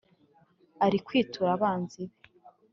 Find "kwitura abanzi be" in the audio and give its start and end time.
1.05-2.17